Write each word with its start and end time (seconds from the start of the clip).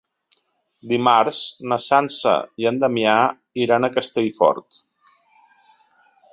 Dimarts 0.93 1.41
na 1.73 1.77
Sança 1.89 2.33
i 2.63 2.69
en 2.71 2.81
Damià 2.85 3.19
iran 3.67 3.85
a 3.85 3.93
Castellfort. 3.99 4.83